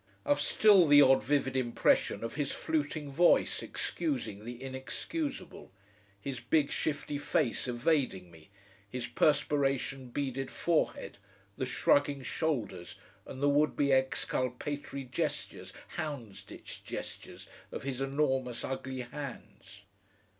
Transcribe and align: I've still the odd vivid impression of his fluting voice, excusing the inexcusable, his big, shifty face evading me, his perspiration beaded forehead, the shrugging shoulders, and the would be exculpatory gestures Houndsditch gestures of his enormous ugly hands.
I've 0.25 0.41
still 0.41 0.87
the 0.87 1.03
odd 1.03 1.23
vivid 1.23 1.55
impression 1.55 2.23
of 2.23 2.33
his 2.33 2.51
fluting 2.51 3.11
voice, 3.11 3.61
excusing 3.61 4.45
the 4.45 4.59
inexcusable, 4.59 5.71
his 6.19 6.39
big, 6.39 6.71
shifty 6.71 7.19
face 7.19 7.67
evading 7.67 8.31
me, 8.31 8.49
his 8.89 9.05
perspiration 9.05 10.07
beaded 10.09 10.49
forehead, 10.49 11.19
the 11.55 11.67
shrugging 11.67 12.23
shoulders, 12.23 12.95
and 13.27 13.43
the 13.43 13.49
would 13.49 13.75
be 13.75 13.91
exculpatory 13.93 15.03
gestures 15.03 15.71
Houndsditch 15.97 16.83
gestures 16.83 17.47
of 17.71 17.83
his 17.83 18.01
enormous 18.01 18.63
ugly 18.63 19.01
hands. 19.01 19.83